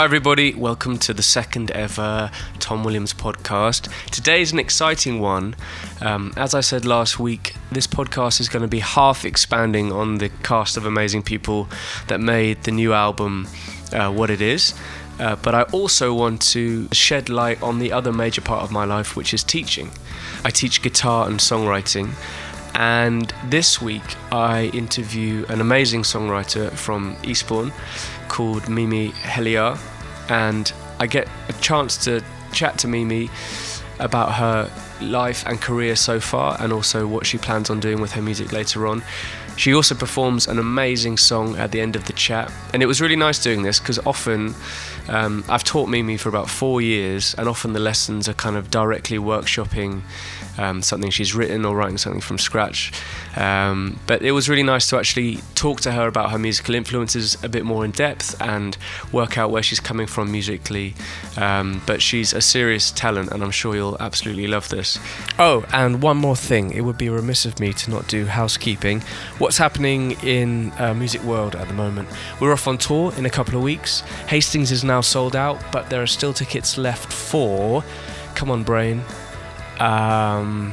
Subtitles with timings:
[0.00, 0.54] Hi, everybody.
[0.54, 3.92] Welcome to the second ever Tom Williams podcast.
[4.10, 5.54] Today's an exciting one.
[6.00, 10.16] Um, as I said last week, this podcast is going to be half expanding on
[10.16, 11.68] the cast of amazing people
[12.06, 13.46] that made the new album
[13.92, 14.72] uh, what it is.
[15.18, 18.86] Uh, but I also want to shed light on the other major part of my
[18.86, 19.90] life, which is teaching.
[20.46, 22.14] I teach guitar and songwriting.
[22.80, 27.72] And this week, I interview an amazing songwriter from Eastbourne
[28.28, 29.78] called Mimi Helyar.
[30.30, 33.28] And I get a chance to chat to Mimi
[33.98, 34.70] about her
[35.02, 38.50] life and career so far, and also what she plans on doing with her music
[38.50, 39.02] later on.
[39.56, 43.02] She also performs an amazing song at the end of the chat, and it was
[43.02, 44.54] really nice doing this because often
[45.08, 48.70] um, I've taught Mimi for about four years, and often the lessons are kind of
[48.70, 50.00] directly workshopping
[50.60, 52.92] um, something she's written or writing something from scratch.
[53.36, 57.42] Um, but it was really nice to actually talk to her about her musical influences
[57.42, 58.76] a bit more in depth and
[59.10, 60.94] work out where she's coming from musically.
[61.38, 64.98] Um, but she's a serious talent, and I'm sure you'll absolutely love this.
[65.38, 69.00] Oh, and one more thing it would be remiss of me to not do housekeeping.
[69.38, 72.08] What's happening in uh, music world at the moment?
[72.38, 74.00] We're off on tour in a couple of weeks.
[74.28, 77.82] Hastings is now sold out, but there are still tickets left for.
[78.34, 79.02] Come on, brain
[79.80, 80.72] um,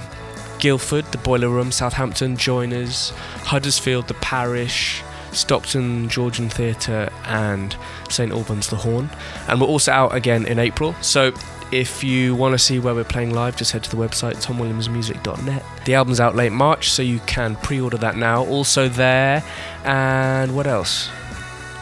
[0.59, 3.11] Guildford, the Boiler Room, Southampton, Joiners,
[3.44, 7.75] Huddersfield, the Parish, Stockton, Georgian Theatre, and
[8.09, 9.09] St Albans, the Horn.
[9.47, 10.95] And we're also out again in April.
[11.02, 11.31] So
[11.72, 15.64] if you want to see where we're playing live, just head to the website tomwilliamsmusic.net.
[15.86, 18.45] The album's out late March, so you can pre order that now.
[18.45, 19.44] Also, there.
[19.83, 21.09] And what else?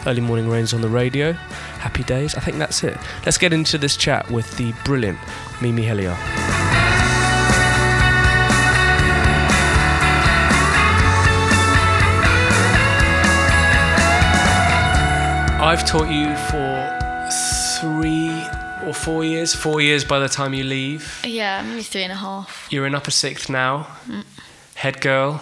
[0.06, 1.34] Early Morning Rains on the radio.
[1.34, 2.36] Happy days.
[2.36, 2.98] I think that's it.
[3.26, 5.20] Let's get into this chat with the brilliant
[5.62, 6.55] Mimi Helyar.
[15.66, 17.00] I've taught you for
[17.82, 18.30] three
[18.86, 19.56] or four years.
[19.56, 21.22] Four years by the time you leave.
[21.26, 22.68] Yeah, maybe three and a half.
[22.70, 23.88] You're in upper sixth now.
[24.06, 24.26] Mm.
[24.76, 25.42] Head girl.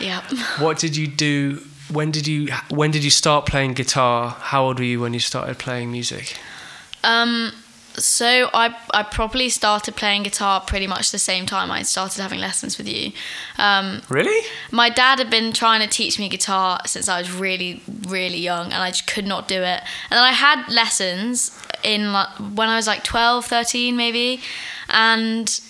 [0.00, 0.22] Yeah.
[0.58, 1.60] What did you do?
[1.90, 4.30] When did you when did you start playing guitar?
[4.40, 6.38] How old were you when you started playing music?
[7.04, 7.52] Um,
[7.96, 12.40] so I I probably started playing guitar pretty much the same time I started having
[12.40, 13.12] lessons with you.
[13.58, 14.46] Um, really?
[14.70, 18.66] My dad had been trying to teach me guitar since I was really really young,
[18.66, 19.80] and I just could not do it.
[20.10, 24.40] And then I had lessons in like, when I was like 12, 13 maybe,
[24.88, 25.60] and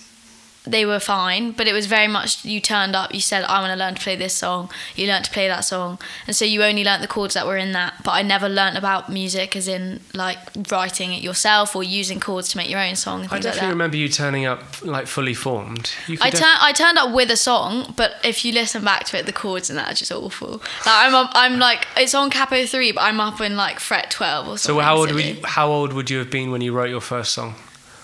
[0.65, 3.71] they were fine, but it was very much you turned up, you said, I want
[3.71, 5.99] to learn to play this song, you learned to play that song.
[6.25, 8.77] And so you only learnt the chords that were in that, but I never learnt
[8.77, 10.37] about music as in like
[10.71, 13.23] writing it yourself or using chords to make your own song.
[13.23, 15.91] I definitely like remember you turning up like fully formed.
[16.21, 19.25] I, def- I turned up with a song, but if you listen back to it,
[19.25, 20.51] the chords in that are just awful.
[20.51, 24.11] Like I'm, up, I'm like, it's on capo 3, but I'm up in like fret
[24.11, 24.79] 12 or something.
[24.79, 27.01] So how old, would you, how old would you have been when you wrote your
[27.01, 27.55] first song?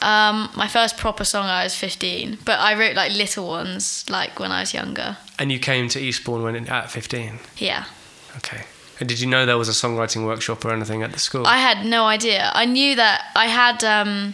[0.02, 4.40] Um, my first proper song I was 15, but I wrote like little ones like
[4.40, 5.18] when I was younger.
[5.38, 7.40] And you came to Eastbourne when at 15?
[7.58, 7.86] Yeah.
[8.38, 8.64] Okay.
[9.00, 11.48] And did you know there was a songwriting workshop or anything at the school?
[11.48, 12.52] I had no idea.
[12.54, 14.34] I knew that I had um,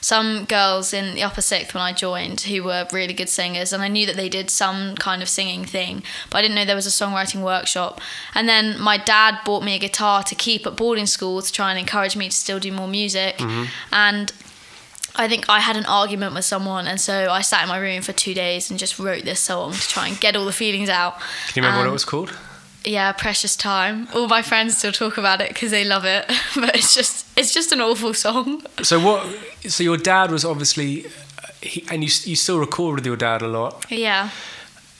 [0.00, 3.82] some girls in the upper sixth when I joined who were really good singers, and
[3.82, 6.76] I knew that they did some kind of singing thing, but I didn't know there
[6.76, 8.00] was a songwriting workshop.
[8.34, 11.70] And then my dad bought me a guitar to keep at boarding school to try
[11.70, 13.36] and encourage me to still do more music.
[13.36, 13.64] Mm-hmm.
[13.92, 14.32] And
[15.18, 18.02] I think I had an argument with someone, and so I sat in my room
[18.02, 20.88] for two days and just wrote this song to try and get all the feelings
[20.88, 21.18] out.
[21.48, 22.32] Can you remember um, what it was called?
[22.84, 24.06] Yeah, Precious Time.
[24.14, 27.52] All my friends still talk about it because they love it, but it's just it's
[27.52, 28.62] just an awful song.
[28.82, 29.26] So what?
[29.62, 31.06] So your dad was obviously,
[31.60, 33.86] he, and you you still record with your dad a lot.
[33.90, 34.30] Yeah.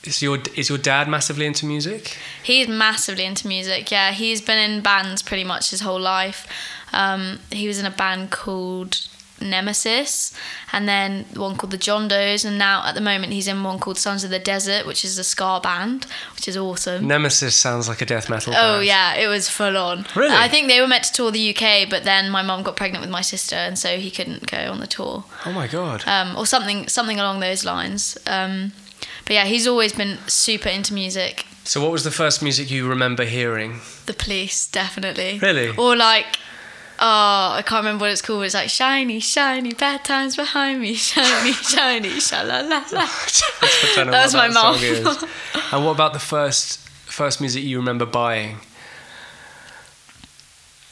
[0.05, 2.17] Is your is your dad massively into music?
[2.43, 3.91] He's massively into music.
[3.91, 6.47] Yeah, he's been in bands pretty much his whole life.
[6.93, 9.07] Um, he was in a band called
[9.41, 10.33] Nemesis,
[10.73, 13.79] and then one called the John Does, and now at the moment he's in one
[13.79, 17.07] called Sons of the Desert, which is a ska band, which is awesome.
[17.07, 18.53] Nemesis sounds like a death metal.
[18.57, 18.87] Oh band.
[18.87, 20.07] yeah, it was full on.
[20.15, 20.35] Really?
[20.35, 23.03] I think they were meant to tour the UK, but then my mum got pregnant
[23.03, 25.25] with my sister, and so he couldn't go on the tour.
[25.47, 26.05] Oh my god.
[26.07, 28.19] Um, or something something along those lines.
[28.27, 28.73] Um,
[29.25, 31.47] but yeah, he's always been super into music.
[31.65, 33.81] So what was the first music you remember hearing?
[34.07, 35.39] The Police, definitely.
[35.39, 35.77] Really?
[35.77, 36.39] Or like
[37.01, 38.45] oh, I can't remember what it's called.
[38.45, 43.07] It's like shiny, shiny, bad times behind me, shiny, shiny, sha la la la.
[43.97, 44.77] that was my mom.
[45.73, 48.59] and what about the first first music you remember buying?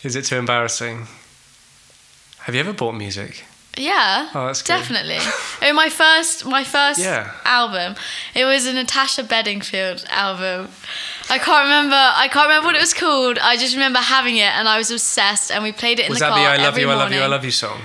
[0.03, 1.07] Is it too embarrassing?
[2.41, 3.45] Have you ever bought music?
[3.77, 4.31] Yeah.
[4.35, 4.69] Oh, that's good.
[4.69, 5.19] definitely.
[5.21, 7.33] oh, my first, my first Yeah.
[7.45, 7.97] album.
[8.35, 10.69] It was a Natasha Bedingfield album.
[11.29, 11.97] I can't remember.
[11.97, 13.39] I can't remember what it was called.
[13.39, 15.51] I just remember having it, and I was obsessed.
[15.51, 16.39] And we played it in Was the car.
[16.39, 17.81] Was that the I love you, I love you, I love you song?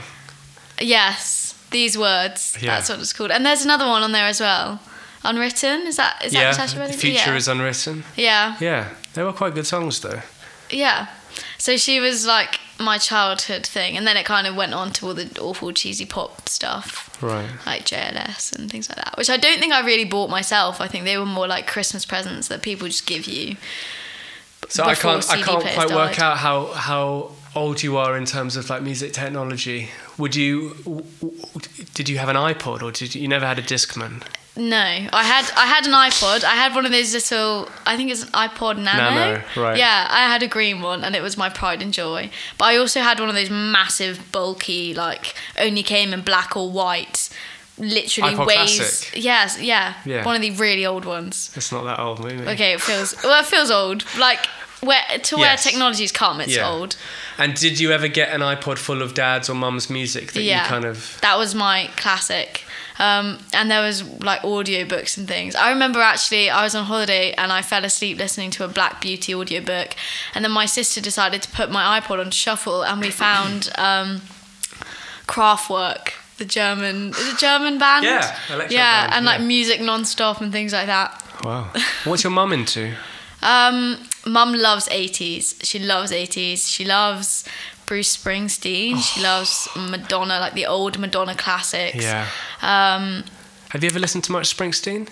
[0.80, 2.58] Yes, these words.
[2.62, 2.76] Yeah.
[2.76, 3.32] That's what it's called.
[3.32, 4.80] And there's another one on there as well.
[5.24, 5.88] Unwritten.
[5.88, 6.52] Is that is that yeah.
[6.52, 7.02] Natasha The Bedingfield?
[7.02, 7.38] future yeah.
[7.38, 8.04] is unwritten.
[8.16, 8.56] Yeah.
[8.60, 8.90] Yeah.
[9.14, 10.22] They were quite good songs though.
[10.70, 11.08] Yeah.
[11.58, 15.08] So she was like my childhood thing, and then it kind of went on to
[15.08, 17.11] all the awful cheesy pop stuff.
[17.22, 17.50] Right.
[17.66, 20.82] like JLS and things like that, which I don't think I really bought myself.
[20.82, 23.58] I think they were more like Christmas presents that people just give you.
[24.70, 28.56] So I can't I can't quite work out how how old you are in terms
[28.56, 29.90] of like music technology.
[30.18, 31.42] Would you w- w-
[31.94, 34.24] did you have an iPod or did you, you never had a Discman?
[34.70, 36.44] No, I had I had an iPod.
[36.44, 37.68] I had one of those little.
[37.86, 39.10] I think it's an iPod Nano.
[39.10, 39.76] Nano, right.
[39.78, 42.30] Yeah, I had a green one, and it was my pride and joy.
[42.60, 46.70] But I also had one of those massive, bulky, like only came in black or
[46.70, 47.30] white.
[47.80, 48.78] Literally iPod weighs.
[48.78, 49.24] Classic?
[49.24, 50.24] Yes, yeah, Yeah.
[50.24, 51.52] One of the really old ones.
[51.56, 52.48] It's not that old, maybe.
[52.48, 53.40] Okay, it feels well.
[53.40, 54.06] It feels old.
[54.20, 54.46] Like
[54.82, 55.64] where to where Yes.
[55.64, 56.70] technology's come, it's Yeah.
[56.70, 56.96] old.
[57.40, 60.62] And did you ever get an iPod full of dad's or mum's music that Yeah.
[60.64, 62.66] you kind of That was my classic.
[63.00, 65.56] Um, and there was like audiobooks and things.
[65.56, 69.02] I remember actually I was on holiday and I fell asleep listening to a Black
[69.02, 69.96] Beauty audiobook.
[70.36, 74.22] And then my sister decided to put my iPod on shuffle and we found um,
[75.28, 78.06] Kraftwerk, the German, is it German band?
[78.06, 81.24] Yeah, electro Yeah, band, and like music non-stop and things like that.
[81.44, 81.72] Wow.
[82.04, 82.94] What's your mum into?
[83.42, 85.64] Um, Mum loves 80s.
[85.64, 86.70] She loves 80s.
[86.70, 87.44] She loves
[87.92, 89.02] Bruce Springsteen.
[89.04, 91.98] She loves Madonna, like the old Madonna classics.
[92.02, 92.26] Yeah.
[92.62, 93.26] Um,
[93.72, 95.10] Have you ever listened to much Springsteen?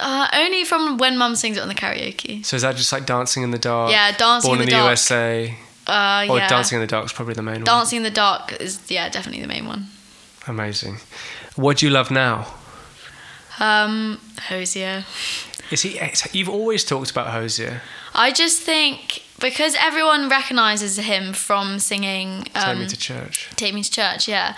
[0.00, 2.44] uh, only from when Mum sings it on the karaoke.
[2.44, 3.92] So is that just like Dancing in the Dark?
[3.92, 4.82] Yeah, Dancing Born in in the.
[4.84, 5.56] USA.
[5.86, 6.48] Uh, Or yeah.
[6.48, 7.64] Dancing in the Dark is probably the main one.
[7.64, 9.86] Dancing in the Dark is yeah definitely the main one.
[10.48, 10.98] Amazing.
[11.54, 12.52] What do you love now?
[13.60, 14.18] Um,
[14.48, 15.04] Hozier.
[15.70, 16.00] Is he?
[16.32, 17.82] You've always talked about Hozier.
[18.12, 23.50] I just think because everyone recognizes him from singing Take um, me to church.
[23.56, 24.56] Take Me to Church, yeah.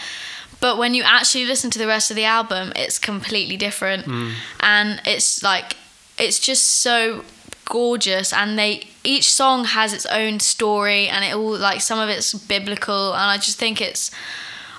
[0.60, 4.06] But when you actually listen to the rest of the album, it's completely different.
[4.06, 4.32] Mm.
[4.60, 5.76] And it's like,
[6.18, 7.24] it's just so
[7.64, 8.32] gorgeous.
[8.32, 12.34] And they, each song has its own story and it all, like, some of it's
[12.34, 13.12] biblical.
[13.12, 14.10] And I just think it's,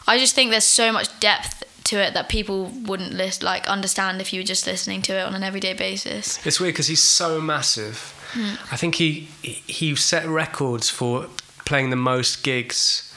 [0.07, 4.19] I just think there's so much depth to it that people wouldn't list, like, understand
[4.19, 6.45] if you were just listening to it on an everyday basis.
[6.45, 8.13] It's weird because he's so massive.
[8.33, 8.55] Hmm.
[8.71, 9.27] I think he
[9.67, 11.27] he set records for
[11.65, 13.11] playing the most gigs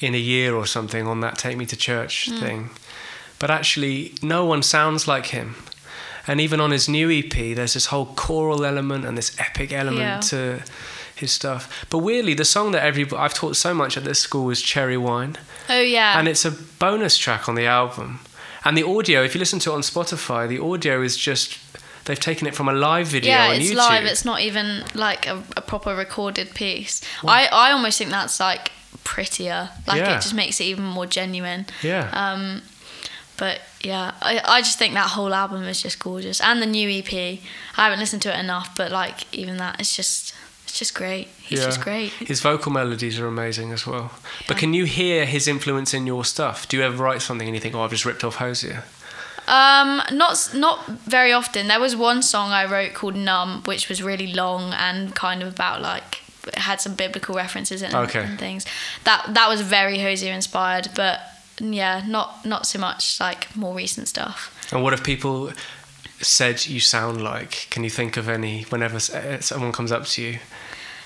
[0.00, 2.40] in a year or something on that Take Me to Church Hmm.
[2.40, 2.70] thing.
[3.38, 5.54] But actually, no one sounds like him.
[6.26, 10.00] And even on his new EP, there's this whole choral element and this epic element
[10.00, 10.20] Yeah.
[10.30, 10.62] to
[11.16, 11.84] his stuff.
[11.90, 14.96] But weirdly, the song that every I've taught so much at this school is Cherry
[14.96, 15.36] Wine,
[15.68, 16.18] Oh, yeah.
[16.18, 18.20] and it's a bonus track on the album.
[18.64, 21.58] And the audio, if you listen to it on Spotify, the audio is just
[22.04, 24.04] they've taken it from a live video yeah, on it's live.
[24.04, 27.00] It's not even like a, a proper recorded piece.
[27.24, 28.72] I, I almost think that's like
[29.04, 29.70] prettier.
[29.86, 30.16] Like Yeah.
[30.16, 31.66] it just makes it even more genuine.
[31.82, 32.10] yeah.
[32.12, 32.62] Um,
[33.38, 36.88] but yeah, I, I just think that whole album is just gorgeous, and the new
[36.88, 37.12] EP.
[37.12, 40.34] I haven't listened to it enough, but like even that, it's just
[40.64, 41.28] it's just great.
[41.40, 41.64] He's yeah.
[41.64, 42.10] just great.
[42.12, 44.10] His vocal melodies are amazing as well.
[44.12, 44.44] Yeah.
[44.48, 46.68] But can you hear his influence in your stuff?
[46.68, 48.84] Do you ever write something and you think, "Oh, I've just ripped off Hozier"?
[49.48, 51.66] Um, not not very often.
[51.68, 55.48] There was one song I wrote called "Numb," which was really long and kind of
[55.52, 56.20] about like
[56.56, 58.22] had some biblical references in it Okay.
[58.24, 58.64] and things.
[59.04, 61.20] That that was very Hozier inspired, but
[61.60, 64.50] yeah, not not so much like more recent stuff.
[64.72, 65.52] And what have people
[66.20, 67.66] said you sound like?
[67.70, 70.38] Can you think of any whenever uh, someone comes up to you?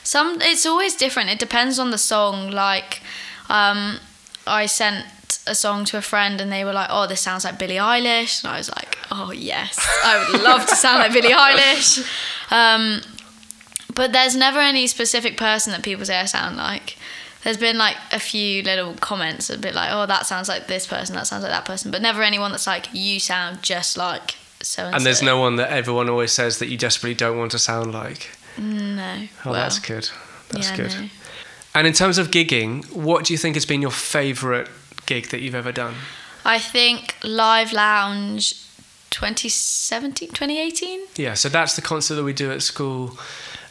[0.03, 1.31] Some it's always different.
[1.31, 2.51] It depends on the song.
[2.51, 3.01] Like,
[3.49, 3.99] um,
[4.47, 5.05] I sent
[5.47, 8.43] a song to a friend and they were like, "Oh, this sounds like Billie Eilish,"
[8.43, 12.05] and I was like, "Oh yes, I would love to sound like Billie Eilish."
[12.51, 13.03] Um,
[13.95, 16.97] but there's never any specific person that people say I sound like.
[17.45, 20.87] There's been like a few little comments, a bit like, "Oh, that sounds like this
[20.87, 21.15] person.
[21.15, 24.85] That sounds like that person," but never anyone that's like, "You sound just like so
[24.85, 27.53] and so." And there's no one that everyone always says that you desperately don't want
[27.53, 28.31] to sound like.
[28.59, 29.29] no.
[29.45, 30.09] Oh, well, that's good.
[30.49, 30.95] That's yeah, good.
[30.95, 31.09] no.
[31.75, 34.67] And in terms of gigging, what do you think has been your favourite
[35.07, 35.95] gig that you've ever done?
[36.45, 38.55] I think Live Lounge
[39.11, 41.01] 2017, 2018.
[41.17, 43.19] Yeah, so that's the concert that we do at school.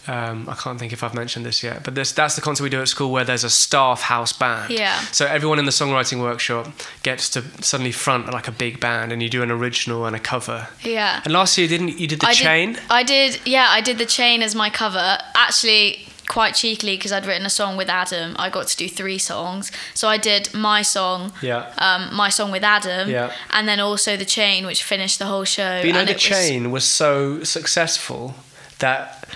[0.07, 2.69] Um, I can't think if I've mentioned this yet, but this, that's the concert we
[2.69, 4.71] do at school where there's a staff house band.
[4.71, 4.99] Yeah.
[5.11, 6.67] So everyone in the songwriting workshop
[7.01, 10.19] gets to suddenly front like a big band, and you do an original and a
[10.19, 10.67] cover.
[10.83, 11.21] Yeah.
[11.23, 12.73] And last year, didn't you did the I chain?
[12.73, 15.17] Did, I did, yeah, I did the chain as my cover.
[15.35, 18.35] Actually, quite cheekily because I'd written a song with Adam.
[18.37, 21.71] I got to do three songs, so I did my song, Yeah.
[21.77, 23.31] um, my song with Adam, Yeah.
[23.51, 25.79] and then also the chain, which finished the whole show.
[25.79, 28.35] But you know, and the it was- chain was so successful
[28.79, 29.27] that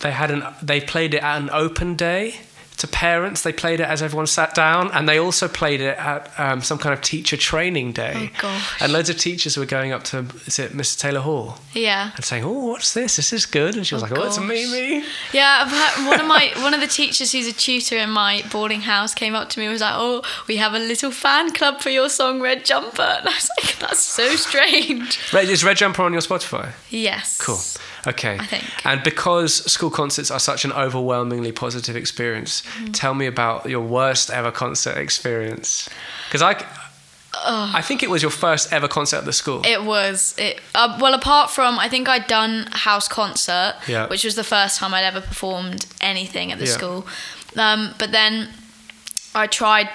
[0.00, 2.40] they had an they played it at an open day
[2.78, 3.42] to parents.
[3.42, 6.78] They played it as everyone sat down, and they also played it at um, some
[6.78, 8.30] kind of teacher training day.
[8.36, 8.82] Oh, gosh.
[8.82, 12.12] And loads of teachers were going up to is it Mrs Taylor Hall yeah.
[12.16, 13.16] and saying, "Oh, what's this?
[13.16, 14.48] This is good." And she was Oh, like, "Oh, it's a gosh.
[14.48, 18.10] Mimi." Yeah, I've had- one of my one of the teachers who's a tutor in
[18.10, 21.10] my boarding house came up to me and was like, "Oh, we have a little
[21.10, 25.48] fan club for your song Red Jumper," and I was like, "That's so strange." Red,
[25.48, 26.72] is Red Jumper on your Spotify?
[26.90, 27.38] Yes.
[27.38, 27.58] Cool.
[28.06, 28.36] Okay.
[28.38, 28.64] I think.
[28.86, 32.92] And because school concerts are such an overwhelmingly positive experience, Mm-hmm.
[32.92, 35.88] tell me about your worst ever concert experience.
[36.28, 36.64] Because I,
[37.34, 39.62] I think it was your first ever concert at the school.
[39.64, 40.60] It was it.
[40.74, 44.06] Uh, well, apart from I think I'd done house concert, Yeah.
[44.08, 46.72] which was the first time I'd ever performed anything at the Yeah.
[46.72, 47.06] school.
[47.56, 48.48] Um, but then
[49.34, 49.88] I tried.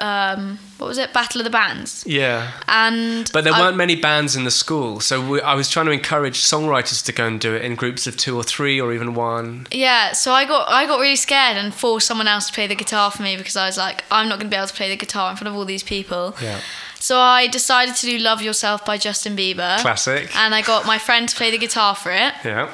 [0.00, 1.12] Um, what was it?
[1.12, 2.52] Battle of the Bands, yeah.
[2.66, 5.86] and But there I- weren't many bands in the school, so we, I was trying
[5.86, 8.92] to encourage songwriters to go and do it in groups of two or three or
[8.92, 9.66] even one.
[9.70, 12.74] Yeah, so I got I got really scared and forced someone else to play the
[12.74, 14.88] guitar for me because I was like, I'm not going to be able to play
[14.88, 16.34] the guitar in front of all these people.
[16.42, 16.60] Yeah.
[16.98, 19.78] So I decided to do "Love Yourself" by Justin Bieber.
[19.80, 20.34] Classic.
[20.36, 22.32] And I got my friend to play the guitar for it.
[22.44, 22.70] Yeah.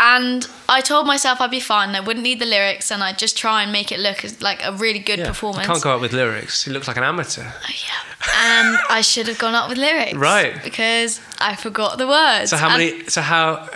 [0.00, 1.94] And I told myself I'd be fine.
[1.96, 4.60] I wouldn't need the lyrics, and I'd just try and make it look as, like
[4.64, 5.26] a really good yeah.
[5.26, 5.66] performance.
[5.66, 6.64] You can't go out with lyrics.
[6.64, 7.42] He looks like an amateur.
[7.44, 8.26] Oh, yeah.
[8.36, 10.62] And I should have gone up with lyrics, Right.
[10.62, 12.50] Because I forgot the words.
[12.50, 13.04] So how And many?
[13.06, 13.68] So how?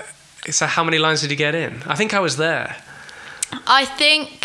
[0.50, 1.82] So how many lines did you get in?
[1.86, 2.76] I think I was there.
[3.66, 4.41] I think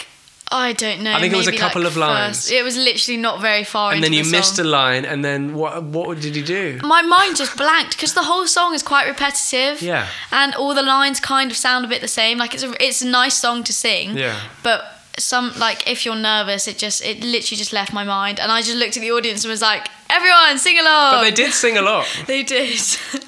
[0.52, 1.14] I don't know.
[1.14, 2.38] I think it was a couple like, of lines.
[2.38, 3.92] first- it was literally not very far.
[3.92, 5.84] And then you the missed a line, and then what?
[5.84, 6.80] What did you do?
[6.84, 9.82] my mind just blanked because the whole song is quite repetitive.
[9.82, 10.08] Yeah.
[10.32, 12.38] And all the lines kind of sound a bit the same.
[12.38, 14.18] Like it's a it's a nice song to sing.
[14.18, 14.40] Yeah.
[14.64, 18.52] But some like if you're nervous, it just it literally just left my mind, and
[18.52, 21.54] I just looked at the audience and was like, "Everyone, sing along." But they did
[21.54, 22.06] sing a lot.
[22.28, 22.80] They did.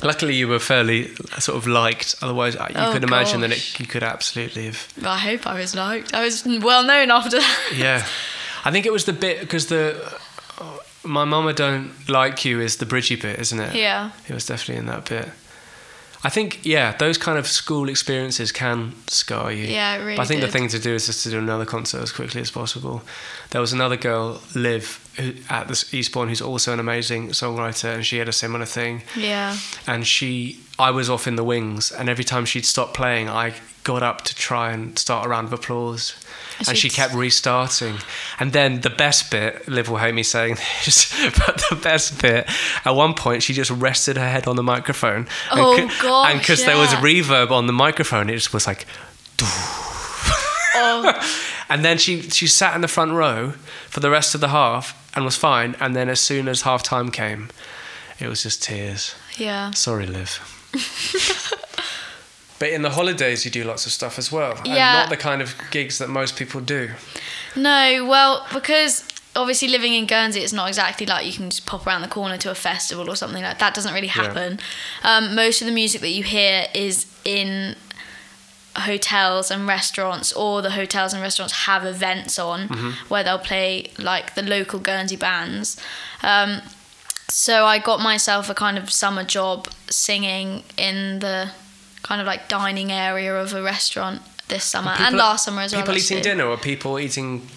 [0.04, 2.16] Luckily, you were fairly sort of liked.
[2.22, 4.88] Otherwise, uh, you Oh, could imagine that it, you could absolutely have.
[5.04, 6.14] I hope I was liked.
[6.14, 7.74] I was well known after that.
[7.76, 8.06] Yeah,
[8.66, 9.96] I think it was the bit because the
[11.04, 13.74] my mama don't like you is the bridgy bit, isn't it?
[13.76, 14.12] Yeah.
[14.28, 15.30] It was definitely in that bit.
[16.24, 19.66] I think yeah, those kind of school experiences can scar you.
[19.66, 21.66] Yeah, it really But I think the thing to do is just to do another
[21.66, 23.02] concert as quickly as possible.
[23.52, 28.06] There was another girl, Liv, who, at the Eastbourne, who's also an amazing songwriter, and
[28.06, 29.04] she had a similar thing.
[29.16, 29.58] Yeah.
[29.88, 33.54] and she I was off in the wings and every time she'd stop playing I
[33.84, 36.14] got up to try and start a round of applause
[36.68, 37.98] and she kept restarting
[38.40, 40.56] and then the best bit Liv will hate me saying
[40.86, 41.12] this
[41.46, 42.48] but the best bit
[42.86, 46.30] at one point she just rested her head on the microphone and Oh, c- gosh,
[46.32, 47.02] and because there was yeah.
[47.02, 48.86] reverb on the microphone it just was like
[50.82, 51.28] Oh,
[51.70, 53.52] and then she she sat in the front row
[53.90, 56.84] for the rest of the half and was fine and then as soon as half
[56.84, 57.50] time came
[58.20, 59.72] it was just tears yeah.
[59.72, 60.58] Sorry, Liv.
[62.60, 64.58] but in the holidays, you do lots of stuff as well.
[64.58, 64.94] And Yeah.
[64.94, 66.92] not the kind of gigs that most people do.
[67.56, 69.04] No, well, because
[69.36, 72.38] obviously living in Guernsey, it's not exactly like you can just pop around the corner
[72.38, 73.74] to a festival or something like that.
[73.74, 74.60] Doesn't really happen.
[75.04, 77.76] Um, most of the music that you hear is in
[78.76, 82.68] hotels and restaurants, or the hotels and restaurants have events on
[83.08, 85.80] where they'll play like the local Guernsey bands.
[86.24, 86.62] Um,
[87.30, 91.52] so I got myself a kind of summer job singing in the
[92.04, 95.82] kind of like dining area of a restaurant this summer and last summer as well.
[95.82, 97.48] People eating dinner or people eating,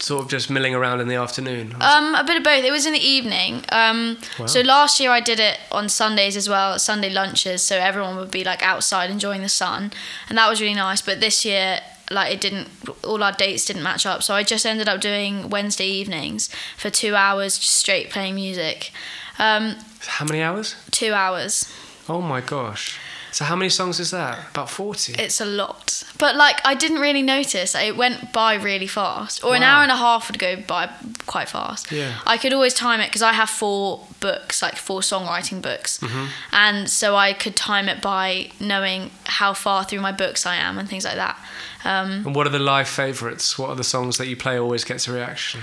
[0.00, 1.74] sort of just milling around in the afternoon?
[1.80, 2.64] Um, a bit of both.
[2.64, 3.64] It was in the evening.
[3.70, 8.16] Um, so last year I did it on Sundays as well, Sunday lunches, so everyone
[8.16, 9.92] would be like outside enjoying the sun,
[10.28, 11.02] and that was really nice.
[11.02, 11.80] But this year,
[12.10, 12.68] like it didn't,
[13.04, 16.90] all our dates didn't match up, so I just ended up doing Wednesday evenings for
[16.90, 18.90] two hours, just straight playing music.
[19.38, 20.74] Um, How many hours?
[20.90, 21.72] two hours.
[22.08, 22.98] Oh my gosh.
[23.30, 24.38] So how many songs is that?
[24.50, 25.12] About 40?
[25.22, 27.74] It's a lot, but like I didn't really notice.
[27.74, 30.88] It went by really fast, or an hour and a half would go by
[31.26, 31.92] quite fast.
[31.92, 32.14] Yeah.
[32.26, 36.24] I could always time it because I have four books, like four songwriting books, Mm-hmm.
[36.52, 40.78] and so I could time it by knowing how far through my books I am
[40.78, 41.38] and things like that.
[41.84, 43.58] Um, and what are the live favourites?
[43.58, 45.60] What are the songs that you play always gets a reaction?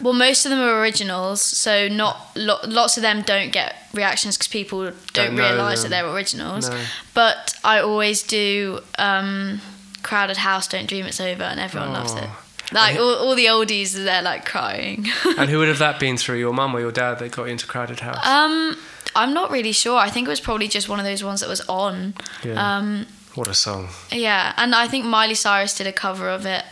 [0.00, 4.36] well, most of them are originals, so not lo- lots of them don't get reactions
[4.36, 6.68] because people don't, Don't realise that they're originals.
[6.68, 6.78] No.
[7.14, 9.60] But I always do um,
[10.02, 12.24] "Crowded House, Don't Dream It's Over," and everyone loves it.
[12.24, 12.42] Oh.
[12.72, 15.06] Like all, all the oldies, they're like crying.
[15.38, 16.38] and who would have that been through?
[16.38, 18.26] Your mum or your dad that got you into Crowded House?
[18.26, 18.76] um,
[19.14, 19.96] I'm not really sure.
[19.96, 22.14] I think it was probably just one of those ones that was on.
[22.44, 22.76] Yeah.
[22.76, 23.06] Um,
[23.36, 23.88] What a song.
[24.10, 26.64] Yeah, and I think Miley Cyrus did a cover of it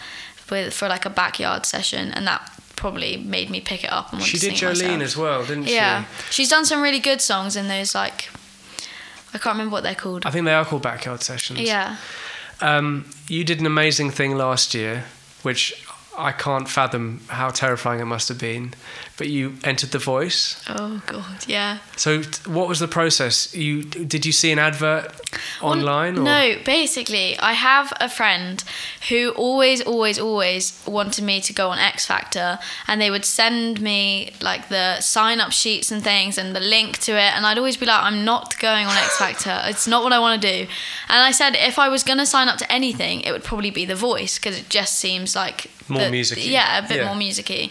[0.50, 4.20] with for like a backyard session, and that probably made me pick it up and
[4.20, 5.02] want She to did sing it Jolene myself.
[5.02, 5.74] as well, didn't she?
[5.74, 8.28] Yeah, she's done some really good songs in those like
[9.32, 10.24] I can't remember what they're called.
[10.26, 11.60] I think they are called backyard sessions.
[11.60, 11.96] Yeah,
[12.60, 15.04] Um, you did an amazing thing last year,
[15.42, 15.72] which
[16.16, 18.74] I can't fathom how terrifying it must have been.
[19.16, 20.60] But you entered The Voice.
[20.68, 21.78] oh god, yeah.
[21.96, 23.54] So, what was the process?
[23.54, 25.12] You did you see an advert
[25.62, 26.14] online?
[26.24, 28.64] No, basically, I have a friend
[29.08, 33.80] who always, always, always wanted me to go on X Factor, and they would send
[33.80, 37.56] me like the sign up sheets and things and the link to it, and I'd
[37.58, 39.62] always be like, I'm not going on X Factor.
[39.70, 40.58] It's not what I want to do.
[41.08, 43.70] And I said, if I was going to sign up to anything, it would probably
[43.70, 46.40] be The Voice because it just seems like More the- musicy.
[46.50, 47.06] Yeah, a bit Yeah.
[47.06, 47.70] more musicy.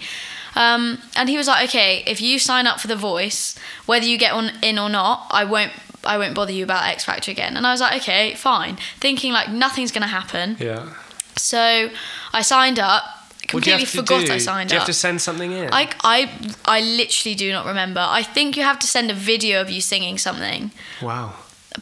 [0.56, 4.18] Um, and he was like, okay, if you sign up for The Voice, whether you
[4.18, 5.72] get on in or not, I won't.
[6.06, 7.56] I won't bother you about X Factor again.
[7.56, 8.78] And I was like, okay, fine.
[9.00, 10.58] Thinking like nothing's gonna happen.
[10.60, 10.90] Yeah.
[11.38, 11.90] So
[12.34, 13.04] I signed up.
[13.52, 14.34] What do you Completely forgot do?
[14.34, 14.70] I signed up.
[14.70, 14.82] Do you up.
[14.82, 15.70] have to send something in?
[15.72, 18.06] I, I, I literally do not remember.
[18.06, 21.36] I think you have to send a video of you singing something, wow.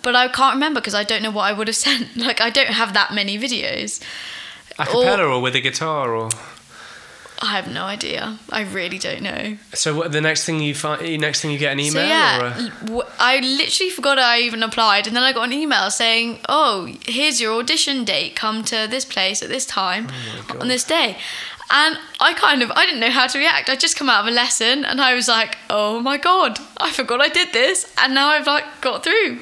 [0.03, 2.15] but I can't remember because I don't know what I would have sent.
[2.17, 4.03] Like I don't have that many videos.
[4.77, 6.29] A cappella or with a guitar or.
[7.43, 8.37] I have no idea.
[8.51, 9.57] I really don't know.
[9.73, 12.55] So what, the next thing you find, next thing you get an email So yeah,
[12.91, 16.39] or a, I literally forgot I even applied, and then I got an email saying,
[16.47, 18.35] "Oh, here's your audition date.
[18.35, 21.17] Come to this place at this time Oh on this day."
[21.73, 23.69] And I kind of I didn't know how to react.
[23.69, 26.91] I just come out of a lesson, and I was like, "Oh my god, I
[26.91, 29.39] forgot I did this, and now I've like got through."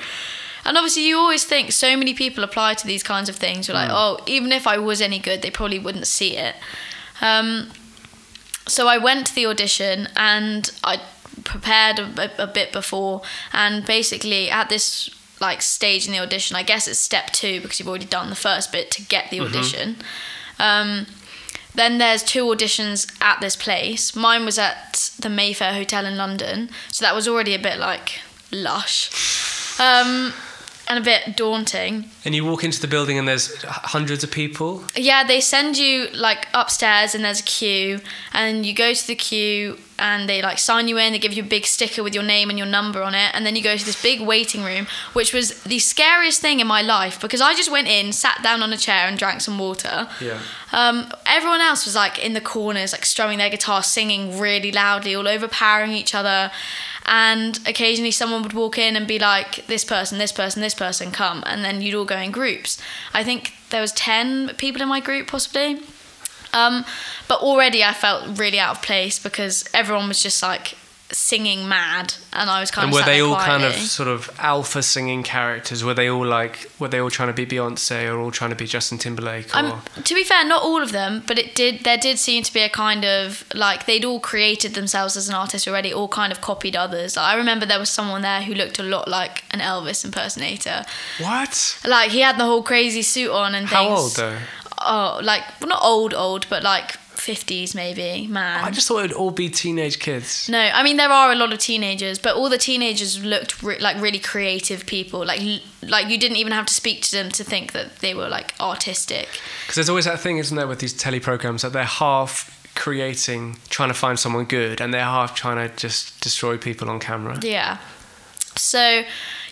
[0.64, 3.68] And obviously, you always think so many people apply to these kinds of things.
[3.68, 6.56] You're like, "Oh, even if I was any good, they probably wouldn't see it."
[7.22, 7.72] Um,
[8.70, 11.02] so I went to the audition and I
[11.44, 13.22] prepared a, a, a bit before.
[13.54, 15.10] And basically at this
[15.42, 18.36] like stage in the audition I guess it's step two because you've already done the
[18.36, 19.98] first bit to get the audition.
[20.60, 21.08] Um,
[21.74, 24.16] then there's two auditions at this place.
[24.16, 26.70] Mine was at the Mayfair Hotel in London.
[26.92, 28.20] So that was already a bit like
[28.52, 29.10] lush.
[29.80, 30.34] Um,
[30.90, 34.84] and a bit daunting and you walk into the building and there's hundreds of people.
[34.96, 38.00] yeah, they send you like upstairs and there's a queue,
[38.34, 41.12] and you go to the queue and they like sign you in.
[41.12, 43.46] They give you a big sticker with your name and your number on it, and
[43.46, 46.82] then you go to this big waiting room, which was the scariest thing in my
[46.82, 50.08] life because I just went in, sat down on a chair, and drank some water.
[50.22, 50.40] Yeah.
[50.72, 55.16] Um, everyone else was like in the corners, like strumming their guitar, singing really loudly,
[55.16, 56.52] all overpowering each other.
[57.12, 61.12] And occasionally someone would walk in and be like, "This person, this person, this person,
[61.12, 62.78] come," and then you'd all go in groups.
[63.14, 65.82] I think there was ten people in my group, possibly.
[66.54, 66.86] Um,
[67.28, 70.76] but already I felt really out of place because everyone was just like
[71.12, 73.00] singing mad, and I was kind And of.
[73.00, 75.84] were they all kind of sort of alpha singing characters?
[75.84, 78.56] Were they all like, were they all trying to be Beyonce or all trying to
[78.56, 79.54] be Justin Timberlake?
[79.56, 81.84] Or Um, to be fair, not all of them, but it did.
[81.84, 85.36] There did seem to be a kind of like they'd all created themselves as an
[85.36, 87.16] artist already, all kind of copied others.
[87.18, 90.84] Like, I remember there was someone there who looked a lot like an Elvis impersonator.
[91.20, 91.80] what?
[91.86, 93.72] Like he had the whole crazy suit on and things.
[93.80, 94.38] How old though?
[94.82, 98.28] Oh, like well, not old, old, but like fifties maybe.
[98.28, 98.64] Man.
[98.64, 100.50] I just thought it'd all be teenage kids.
[100.50, 103.80] No, I mean there are a lot of teenagers, but all the teenagers looked re-
[103.80, 105.26] like really creative people.
[105.26, 108.14] Like l- like you didn't even have to speak to them to think that they
[108.14, 109.28] were like artistic.
[109.62, 113.58] Because there's always that thing, isn't there, with these telly programs that they're half creating,
[113.70, 117.38] trying to find someone good, and they're half trying to just destroy people on camera.
[117.42, 117.78] Yeah.
[118.56, 119.04] So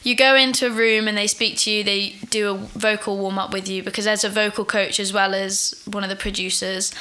[0.07, 3.37] you go into a room and they speak to you, they do a vocal warm
[3.37, 6.93] up with you because there's a vocal coach as well as one of the producers.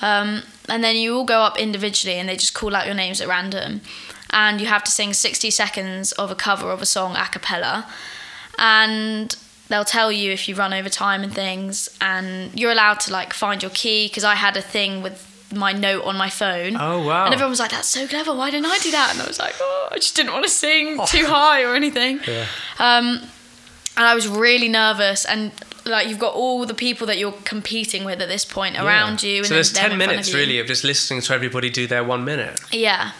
[0.00, 3.20] Um, and then you all go up individually and they just call out your names
[3.20, 3.82] at random.
[4.30, 7.86] And you have to sing 60 seconds of a cover of a song a cappella.
[8.58, 9.36] And
[9.68, 11.94] they'll tell you if you run over time and things.
[12.00, 15.72] And you're allowed to like find your key because I had a thing with my
[15.72, 16.76] note on my phone.
[16.78, 17.24] Oh, wow.
[17.24, 18.34] And everyone was like, "That's so clever.
[18.34, 20.50] Why didn't I do that?" And I was like, "Oh, I just didn't want to
[20.50, 22.46] sing too high or anything." Yeah.
[22.78, 23.20] Um,
[23.96, 25.52] and I was really nervous, and
[25.84, 29.38] like you've got all the people that you're competing with at this point around you.
[29.38, 32.24] And So there's 10 minutes of really of just listening to everybody do their one
[32.24, 32.58] minute.
[32.72, 33.12] Yeah.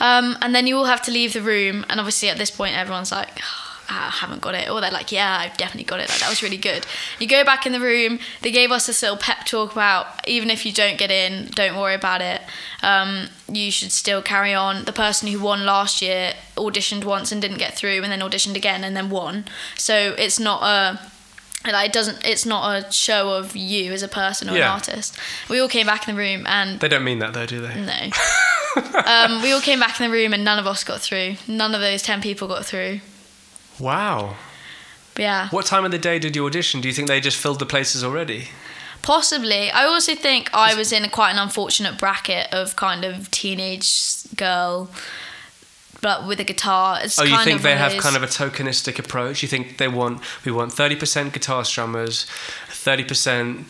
[0.00, 2.76] Um, and then you all have to leave the room, and obviously at this point
[2.76, 3.38] everyone's like.
[3.40, 6.08] "Oh, I haven't got it, or they're like, "Yeah, I've definitely got it.
[6.08, 6.86] Like that was really good."
[7.18, 8.18] You go back in the room.
[8.42, 11.76] They gave us this little pep talk about even if you don't get in, don't
[11.78, 12.40] worry about it.
[12.82, 14.84] Um, you should still carry on.
[14.84, 18.56] The person who won last year auditioned once and didn't get through, and then auditioned
[18.56, 19.44] again and then won.
[19.76, 21.00] So it's not a
[21.70, 22.24] like it doesn't.
[22.24, 24.66] It's not a show of you as a person or Yeah.
[24.66, 25.16] an artist.
[25.48, 27.74] We all came back in the room and They don't mean that though, do they?
[27.80, 28.10] no.
[29.04, 31.36] um, we all came back in the room and none of us got through.
[31.48, 33.00] None of those 10 people got through.
[33.78, 34.36] Wow.
[35.18, 35.48] Yeah.
[35.50, 36.80] What time of the day did you audition?
[36.80, 38.48] Do you think they just filled the places already?
[39.02, 39.70] Possibly.
[39.70, 44.24] I also think I was in a quite an unfortunate bracket of kind of teenage
[44.34, 44.90] girl,
[46.00, 46.98] but with a guitar.
[47.02, 49.42] It's Oh, you think they have kind of a tokenistic approach?
[49.42, 52.26] You think they want we want thirty percent guitar strummers,
[52.68, 53.66] thirty percent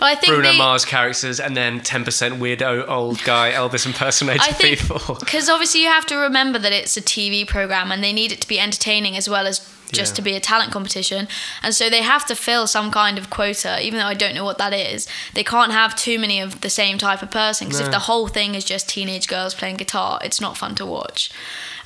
[0.00, 3.84] Well, I think Bruno they, Mars characters, and then ten percent weirdo old guy Elvis
[3.86, 5.16] impersonating I think people?
[5.20, 8.40] because obviously you have to remember that it's a TV program and they need it
[8.40, 9.60] to be entertaining as well as
[9.92, 10.16] just Yeah.
[10.16, 11.26] to be a talent competition,
[11.64, 13.78] and so they have to fill some kind of quota.
[13.84, 16.70] Even though I don't know what that is, they can't have too many of the
[16.70, 17.86] same type of person because No.
[17.86, 21.28] if the whole thing is just teenage girls playing guitar, it's not fun to watch.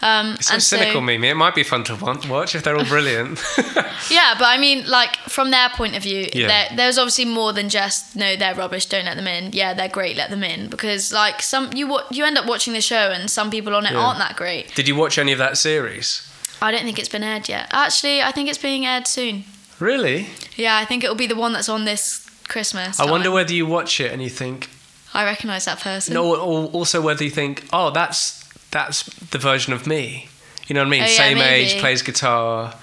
[0.02, 1.28] Um, It's so cynical, Mimi.
[1.28, 1.94] It might be fun to
[2.28, 3.42] watch if they're all brilliant.
[4.10, 6.46] Yeah, but I mean, like from their point of view, Yeah.
[6.48, 9.52] there, there's obviously more than just no, they're rubbish, don't let them in.
[9.52, 12.82] Yeah, they're great, let them in because like some you you end up watching the
[12.82, 14.00] show and some people on it Yeah.
[14.04, 14.74] aren't that great.
[14.74, 16.28] Did you watch any of that series?
[16.60, 17.68] I don't think it's been aired yet.
[17.72, 19.44] Actually, I think it's being aired soon.
[19.80, 20.28] Really?
[20.56, 23.00] Yeah, I think it'll be the one that's on this Christmas.
[23.00, 24.68] I wonder whether you watch it and you think,
[25.14, 26.14] I recognise that person.
[26.14, 28.43] no, also whether you think, oh, that's
[28.74, 30.28] that's the version of me.
[30.66, 31.02] You know what I mean?
[31.02, 32.74] Oh, yeah, Same age, plays guitar.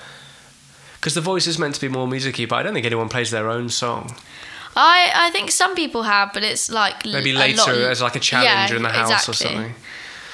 [0.95, 3.29] Because the voice is meant to be more musicy, but I don't think anyone plays
[3.31, 4.15] their own song.
[4.75, 8.01] I I think some people have, but it's like l- Maybe a later lot- as
[8.01, 9.73] like a challenge Yeah, in the house or something.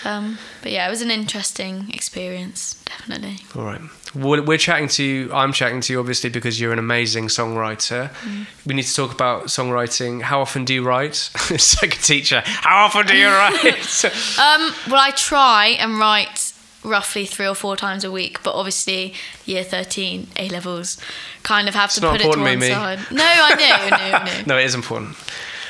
[0.06, 3.38] Um, but yeah, it was an interesting experience, definitely.
[3.56, 3.82] All right.
[4.16, 5.34] We're, we're chatting to you.
[5.34, 8.10] I'm chatting to you, obviously, because you're an amazing songwriter.
[8.14, 8.46] Mm.
[8.66, 10.22] We need to talk about songwriting.
[10.22, 11.30] How often do you write?
[11.50, 12.42] it's like a teacher.
[12.46, 13.64] How often do you write?
[14.40, 19.14] Um, well, I try and write roughly three or four times a week, but obviously
[19.46, 20.98] year 13, A levels,
[21.44, 22.70] kind of have to put it to one Mimi.
[22.70, 23.00] side.
[23.12, 24.56] No, I know, no, no.
[24.56, 25.16] no, it is important.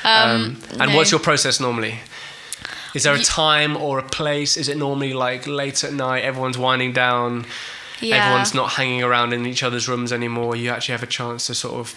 [0.04, 0.96] Um, Um, and no.
[0.96, 1.98] what's your process normally?
[2.98, 4.56] Is there a time or a place?
[4.56, 6.24] Is it normally like late at night?
[6.24, 7.46] Everyone's winding down.
[8.00, 8.16] Yeah.
[8.16, 10.54] Everyone's not hanging around in each other's rooms anymore.
[10.54, 11.94] You actually have a chance to sort of.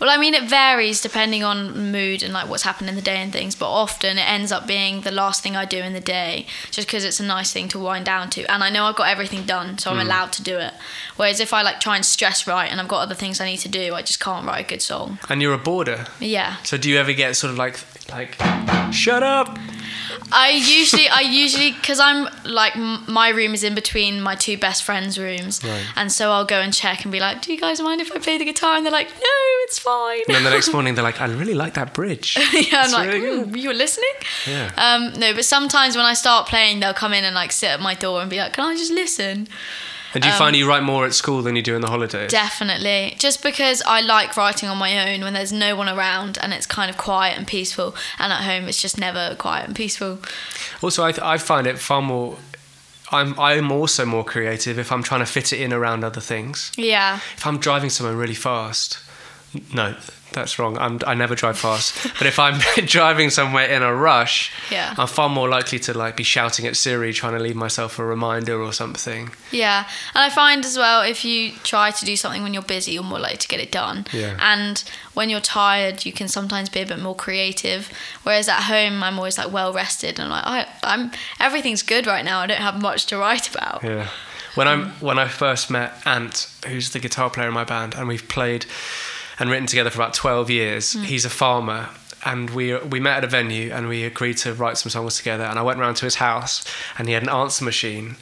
[0.00, 3.18] Well, I mean, it varies depending on mood and like what's happened in the day
[3.18, 6.00] and things, but often it ends up being the last thing I do in the
[6.00, 8.42] day just because it's a nice thing to wind down to.
[8.52, 10.06] And I know I've got everything done, so I'm Hmm.
[10.08, 10.74] allowed to do it.
[11.16, 13.58] Whereas if I like try and stress write and I've got other things I need
[13.58, 15.20] to do, I just can't write a good song.
[15.28, 16.06] And you're a boarder.
[16.18, 16.56] Yeah.
[16.64, 17.78] So do you ever get sort of like
[18.10, 18.36] like,
[18.92, 19.58] shut up?
[20.34, 24.56] I usually, I usually, because I'm like, m- my room is in between my two
[24.56, 25.84] best friends' rooms, Right.
[25.96, 28.18] and so I'll go and check and be like, "Do you guys mind if I
[28.18, 31.04] play the guitar?" And they're like, "No, it's fine." And then the next morning they're
[31.04, 32.36] like, I really like that bridge.
[32.52, 34.12] yeah, I'm It's like, really "Hmm, "You were listening?"
[34.46, 34.70] Yeah.
[34.76, 37.80] Um, no, but sometimes when I start playing, they'll come in and like sit at
[37.80, 39.48] my door and be like, "Can I just listen?"
[40.14, 41.88] And do you find um, you write more at school than you do in the
[41.88, 42.30] holidays?
[42.30, 46.52] Definitely, just because I like writing on my own when there's no one around and
[46.52, 50.18] it's kind of quiet and peaceful, and at home it's just never quiet and peaceful.
[50.82, 52.38] Also, I, I find it far more.
[53.10, 56.72] I'm I'm also more creative if I'm trying to fit it in around other things.
[56.76, 58.98] Yeah, If I'm driving somewhere really fast,
[59.74, 59.94] no,
[60.32, 60.78] that's wrong.
[60.78, 61.94] I'm, I never drive fast.
[62.18, 64.94] but if I'm driving somewhere in a rush, Yeah.
[64.96, 68.04] I'm far more likely to like be shouting at Siri, trying to leave myself a
[68.04, 69.30] reminder or something.
[69.50, 72.92] Yeah, and I find as well if you try to do something when you're busy,
[72.92, 74.06] you're more likely to get it done.
[74.12, 74.36] Yeah.
[74.40, 77.90] And when you're tired, you can sometimes be a bit more creative.
[78.22, 82.24] Whereas at home, I'm always like well rested and like I, I'm everything's good right
[82.24, 82.40] now.
[82.40, 83.82] I don't have much to write about.
[83.84, 84.08] Yeah.
[84.54, 87.94] When I'm um, when I first met Ant, who's the guitar player in my band,
[87.94, 88.66] and we've played
[89.42, 90.92] and written together for about twelve years.
[90.94, 91.02] Hmm.
[91.02, 91.88] He's a farmer,
[92.24, 95.44] and we we met at a venue and we agreed to write some songs together.
[95.44, 96.64] And I went round to his house,
[96.96, 98.16] and he had an answer machine,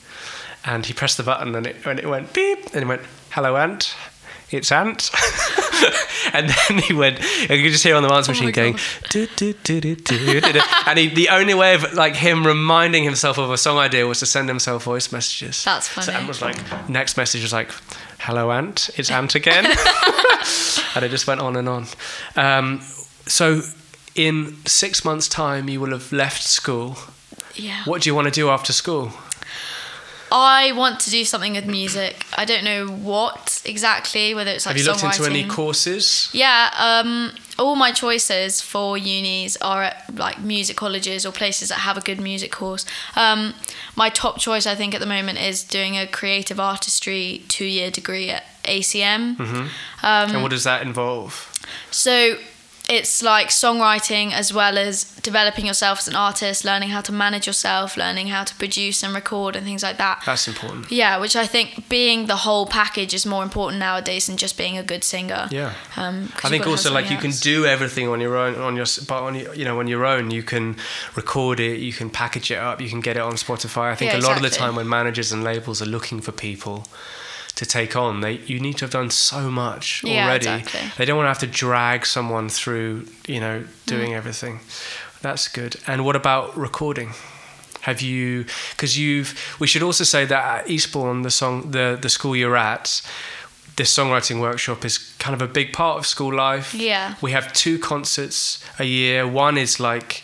[0.65, 3.57] and he pressed the button and it and it went beep, and he went, "Hello,
[3.57, 3.95] Ant."
[4.53, 5.11] It's Ant,
[6.33, 7.21] and then he went.
[7.43, 8.77] You could just hear on the answer Oh machine going,
[9.11, 12.45] "Do, do, do, do, do, do, do." and he, the only way of like him
[12.45, 15.63] reminding himself of a song idea was to send himself voice messages.
[15.63, 16.19] That's So funny.
[16.19, 17.71] Ant was like, next message was like,
[18.21, 19.65] hello, Ant, it's Ant again.
[20.95, 21.87] and it just went on and on.
[22.37, 22.81] Um,
[23.27, 23.63] so,
[24.15, 26.97] in six months' time, you will have left school.
[27.55, 27.83] Yeah.
[27.85, 29.13] What do you want to do after school?
[30.33, 32.25] I want to do something with music.
[32.37, 36.29] I don't know what exactly, whether it's like have you looked into any courses?
[36.33, 41.81] Yeah, um, all my choices for unis are at like music colleges or places that
[41.81, 42.87] have a good music course.
[43.17, 43.55] Um,
[43.97, 47.91] my top choice, I think, at the moment is doing a creative artistry two year
[47.91, 49.39] degree at ACM.
[49.41, 49.69] Um,
[50.03, 51.53] and what does that involve?
[51.91, 52.37] So
[52.91, 57.47] it's like songwriting as well as developing yourself as an artist, learning how to manage
[57.47, 60.21] yourself, learning how to produce and record and things like that.
[60.27, 60.91] That's important.
[60.91, 64.77] Yeah, which I think being the whole package is more important nowadays than just being
[64.77, 65.47] a good singer.
[65.53, 65.75] Yeah.
[65.97, 69.23] Um, I think also like you can do everything on your own on your but
[69.23, 70.77] on your, you know on your own you can
[71.15, 74.13] record it you can package it up you can get it on Spotify I think
[74.13, 76.87] Yeah, a lot of the time when managers and labels are looking for people
[77.61, 78.21] to take on.
[78.21, 80.49] They you need to have done so much Yeah, already.
[80.49, 80.81] exactly.
[80.97, 82.91] They don't want to have to drag someone through,
[83.27, 83.87] you know, Mm.
[83.87, 84.61] doing everything.
[85.23, 85.73] That's good.
[85.87, 87.11] And what about recording?
[87.83, 88.45] Have you?
[88.71, 89.31] Because you've.
[89.61, 93.03] We should also say that at Eastbourne, the song, the the school you're at,
[93.77, 96.75] this songwriting workshop is kind of a big part of school life.
[96.75, 97.15] Yeah.
[97.23, 99.27] We have two concerts a year.
[99.27, 100.23] One is like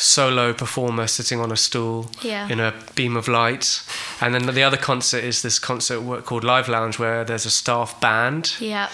[0.00, 2.48] solo performer sitting on a stool Yeah.
[2.48, 3.82] in a beam of light,
[4.20, 8.00] and then the other concert is this concert called Live Lounge where there's a staff
[8.00, 8.54] band.
[8.58, 8.88] Yeah.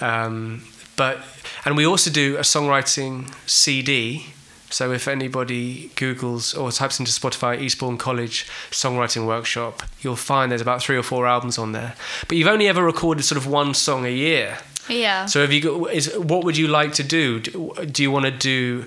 [0.00, 0.64] Um,
[0.96, 1.18] but
[1.64, 4.26] and we also do a songwriting CD.
[4.70, 10.60] So if anybody Googles or types into Spotify Eastbourne College songwriting workshop, you'll find there's
[10.60, 11.94] about three or four albums on there.
[12.28, 14.58] But you've only ever recorded sort of one song a year.
[14.88, 15.26] Yeah.
[15.26, 15.92] So have you got?
[15.94, 17.40] Is what would you like to do?
[17.40, 18.84] Do, do you want to do?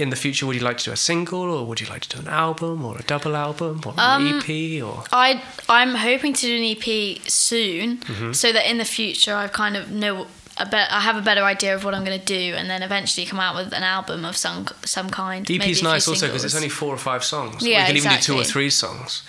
[0.00, 2.08] In the future, would you like to do a single, or would you like to
[2.16, 6.32] do an album, or a double album, or an Um, EP, or I I'm hoping
[6.40, 8.32] to do an EP soon, Mm-hmm.
[8.32, 11.44] so that in the future I kind of know a bet I have a better
[11.44, 14.24] idea of what I'm going to do, and then eventually come out with an album
[14.24, 15.48] of some some kind.
[15.48, 17.62] maybe a EP's nice also because it's only four or five songs.
[17.62, 19.22] Yeah, you can even do two or three songs.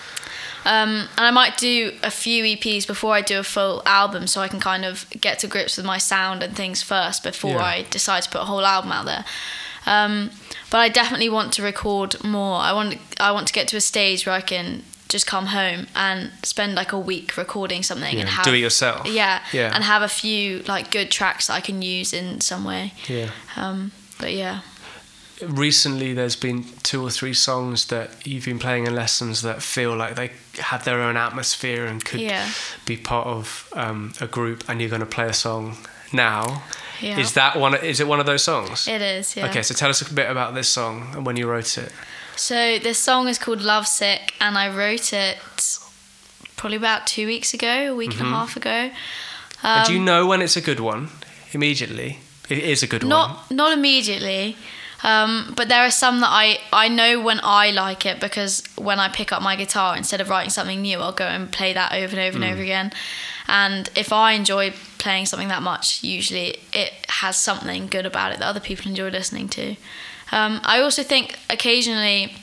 [0.63, 4.41] Um, and I might do a few EPs before I do a full album, so
[4.41, 7.65] I can kind of get to grips with my sound and things first before Yeah.
[7.65, 9.25] I decide to put a whole album out there.
[9.85, 10.29] Um,
[10.69, 12.57] but I definitely want to record more.
[12.59, 15.87] I want I want to get to a stage where I can just come home
[15.95, 19.05] and spend like a week recording something and have do it yourself.
[19.07, 19.71] Yeah, Yeah.
[19.75, 22.93] and have a few like good tracks that I can use in some way.
[23.09, 23.31] Yeah.
[23.57, 24.61] Um, but yeah,
[25.43, 29.95] Recently, there's been two or three songs that you've been playing in lessons that feel
[29.95, 32.47] like they have their own atmosphere and could Yeah.
[32.85, 35.77] be part of um, a group, and you're going to play a song
[36.13, 36.61] now.
[37.01, 37.19] Yeah.
[37.19, 37.75] Is that one?
[37.75, 38.87] Is it one of those songs?
[38.87, 39.35] it is.
[39.35, 39.47] Yeah.
[39.49, 41.91] Okay, so tell us a bit about this song and when you wrote it.
[42.35, 45.37] So this song is called Lovesick, and I wrote it
[46.57, 48.91] probably about two weeks ago, a week and a half ago.
[49.63, 51.09] Um, do you know when it's a good one?
[51.53, 53.09] Immediately, it is a good one.
[53.09, 54.55] Not not immediately,
[55.03, 58.99] um, but there are some that I I know when I like it because when
[58.99, 61.91] I pick up my guitar instead of writing something new, I'll go and play that
[61.93, 62.91] over and over and over again.
[63.51, 68.39] And if I enjoy playing something that much, usually it has something good about it
[68.39, 69.75] that other people enjoy listening to.
[70.31, 72.33] Um, I also think occasionally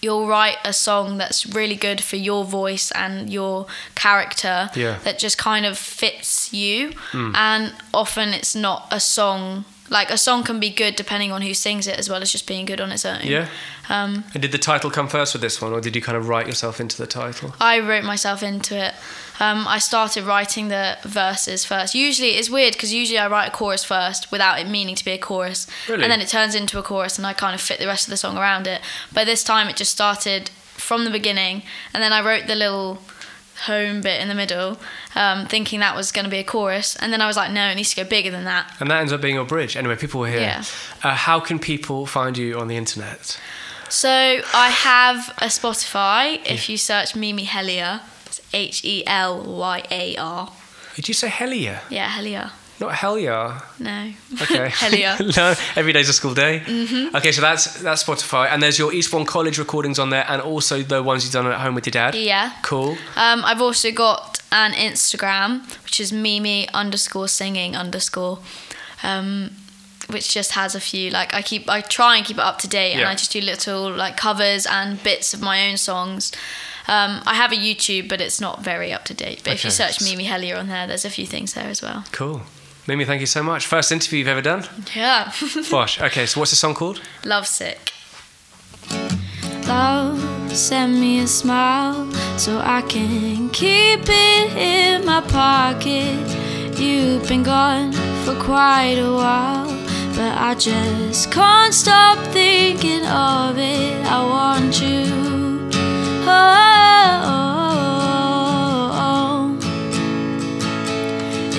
[0.00, 4.98] you'll write a song that's really good for your voice and your character Yeah.
[5.04, 10.44] that just kind of fits you and often it's not a song like a song
[10.44, 12.92] can be good depending on who sings it as well as just being good on
[12.92, 13.48] its own Yeah.
[13.88, 16.28] um, And did the title come first with this one, or did you kind of
[16.28, 17.54] write yourself into the title?
[17.60, 18.94] I wrote myself into it.
[19.40, 21.94] Um, I started writing the verses first.
[21.94, 25.12] Usually it's weird because usually I write a chorus first without it meaning to be
[25.12, 26.02] a chorus, Really?
[26.02, 28.10] and then it turns into a chorus, and I kind of fit the rest of
[28.10, 28.80] the song around it.
[29.12, 31.62] But this time it just started from the beginning,
[31.94, 33.00] and then I wrote the little
[33.66, 34.78] home bit in the middle,
[35.16, 37.68] um, thinking that was going to be a chorus, and then I was like, no,
[37.68, 38.72] it needs to go bigger than that.
[38.80, 39.76] And that ends up being your bridge.
[39.76, 40.40] Anyway, people were here.
[40.40, 40.62] Yeah.
[41.02, 43.38] Uh, how can people find you on the internet?
[43.88, 44.08] So
[44.54, 46.40] I have a Spotify.
[46.44, 48.02] If you search Mimi Helia,
[48.38, 50.52] it's H E L Y A R.
[50.94, 51.80] Did you say Helia?
[51.90, 52.50] Yeah, Helia.
[52.80, 53.62] Not Helia.
[53.80, 54.12] No.
[54.42, 54.68] Okay.
[54.72, 55.36] Helia.
[55.36, 56.60] no, every day's a school day.
[56.60, 57.16] Mm-hmm.
[57.16, 60.82] Okay, so that's that's Spotify, and there's your Eastbourne College recordings on there, and also
[60.82, 62.14] the ones you've done at home with your dad.
[62.14, 62.52] Yeah.
[62.62, 62.96] Cool.
[63.16, 68.38] Um, I've also got an Instagram, which is Mimi underscore singing underscore,
[69.02, 69.50] um,
[70.10, 72.68] which just has a few like I keep I try and keep it up to
[72.68, 73.10] date, and Yeah.
[73.10, 76.32] I just do little like covers and bits of my own songs.
[76.88, 79.42] Um, I have a YouTube, but it's not very up to date.
[79.44, 82.04] But if you search Mimi Helyar on there, there's a few things there as well.
[82.12, 82.40] Cool.
[82.86, 83.66] Mimi, thank you so much.
[83.66, 84.64] First interview you've ever done?
[84.96, 85.30] Yeah.
[85.70, 86.00] Bosh.
[86.00, 87.02] Okay, so what's the song called?
[87.26, 87.92] Love Sick.
[89.66, 96.16] Love, send me a smile so I can keep it in my pocket.
[96.78, 97.92] You've been gone
[98.24, 99.68] for quite a while,
[100.16, 104.04] but I just can't stop thinking of it.
[104.06, 105.04] I want you.
[106.30, 106.68] Oh,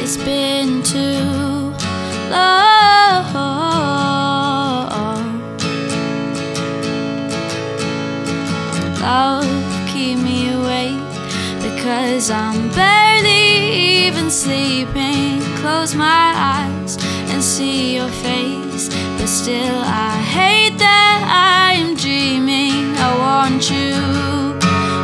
[0.01, 1.73] it's been too
[2.31, 2.79] long.
[9.09, 11.13] love keep me awake
[11.61, 13.43] because I'm barely
[14.05, 15.41] even sleeping.
[15.61, 16.97] Close my eyes
[17.31, 18.38] and see your face,
[19.29, 22.97] still I hate that I am dreaming.
[22.97, 23.93] I want you.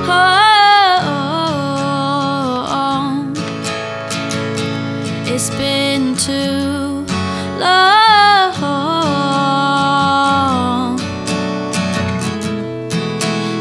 [0.08, 0.34] Oh,
[5.32, 7.06] it's been too
[7.60, 8.56] long.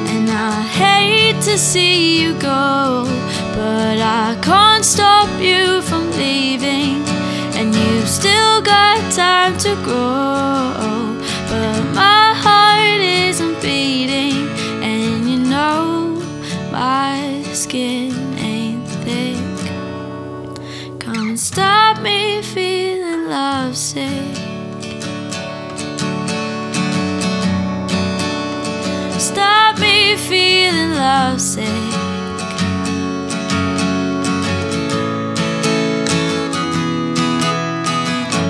[0.08, 3.04] And I hate to see you go,
[3.54, 7.04] but I can't stop you from leaving.
[7.54, 10.23] And you've still got time to grow.
[19.04, 19.36] Thick.
[20.98, 24.36] Come and stop me feeling lovesick.
[29.18, 31.92] Stop me feeling lovesick.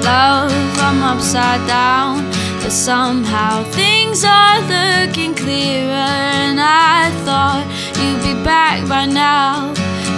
[0.05, 0.53] Love,
[0.87, 2.31] I'm upside down,
[2.63, 6.11] but somehow things are looking clearer.
[6.45, 7.65] And I thought
[7.99, 9.73] you'd be back by now,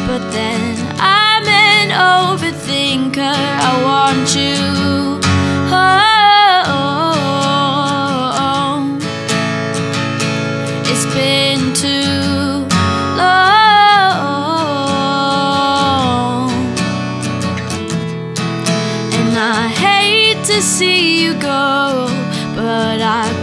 [0.07, 0.61] but then
[1.01, 3.21] I'm an overthinker.
[3.21, 4.57] I want you
[5.73, 5.99] home.
[8.49, 8.99] Oh,
[10.91, 12.67] it's been too
[13.17, 13.57] long.
[19.19, 22.07] And I hate to see you go,
[22.55, 23.36] but I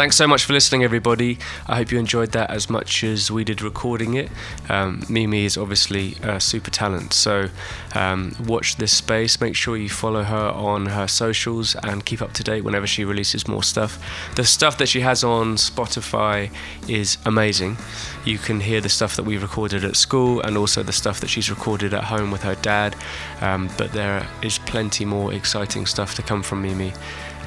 [0.00, 1.36] Thanks so much for listening, everybody.
[1.68, 4.30] I hope you enjoyed that as much as we did recording it.
[4.70, 7.50] Um, Mimi is obviously a super talent, so
[7.94, 9.38] um, watch this space.
[9.42, 13.04] Make sure you follow her on her socials and keep up to date whenever she
[13.04, 14.02] releases more stuff.
[14.36, 16.50] The stuff that she has on Spotify
[16.88, 17.76] is amazing.
[18.24, 21.28] You can hear the stuff that we recorded at school and also the stuff that
[21.28, 22.96] she's recorded at home with her dad.
[23.42, 26.94] Um, but there is plenty more exciting stuff to come from Mimi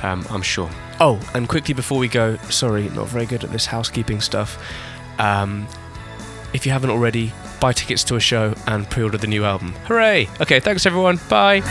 [0.03, 0.69] um, I'm sure.
[0.99, 4.63] Oh, and quickly before we go, sorry, not very good at this housekeeping stuff.
[5.19, 5.67] Um,
[6.53, 9.73] if you haven't already, buy tickets to a show and pre order the new album.
[9.85, 10.29] Hooray!
[10.41, 11.19] Okay, thanks everyone.
[11.29, 11.61] Bye.